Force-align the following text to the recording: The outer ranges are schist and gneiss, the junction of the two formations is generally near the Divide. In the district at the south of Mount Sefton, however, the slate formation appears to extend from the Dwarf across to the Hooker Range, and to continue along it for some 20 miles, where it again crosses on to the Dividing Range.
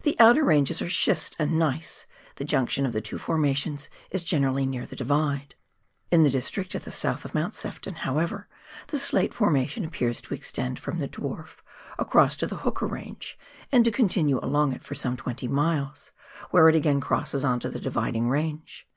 The 0.00 0.18
outer 0.18 0.42
ranges 0.42 0.82
are 0.82 0.88
schist 0.88 1.36
and 1.38 1.52
gneiss, 1.56 2.04
the 2.34 2.44
junction 2.44 2.84
of 2.84 2.92
the 2.92 3.00
two 3.00 3.18
formations 3.18 3.88
is 4.10 4.24
generally 4.24 4.66
near 4.66 4.84
the 4.84 4.96
Divide. 4.96 5.54
In 6.10 6.24
the 6.24 6.28
district 6.28 6.74
at 6.74 6.82
the 6.82 6.90
south 6.90 7.24
of 7.24 7.36
Mount 7.36 7.54
Sefton, 7.54 7.94
however, 7.94 8.48
the 8.88 8.98
slate 8.98 9.32
formation 9.32 9.84
appears 9.84 10.20
to 10.22 10.34
extend 10.34 10.80
from 10.80 10.98
the 10.98 11.06
Dwarf 11.06 11.58
across 12.00 12.34
to 12.34 12.48
the 12.48 12.56
Hooker 12.66 12.88
Range, 12.88 13.38
and 13.70 13.84
to 13.84 13.92
continue 13.92 14.40
along 14.44 14.72
it 14.72 14.82
for 14.82 14.96
some 14.96 15.16
20 15.16 15.46
miles, 15.46 16.10
where 16.50 16.68
it 16.68 16.74
again 16.74 17.00
crosses 17.00 17.44
on 17.44 17.60
to 17.60 17.68
the 17.70 17.78
Dividing 17.78 18.28
Range. 18.28 18.88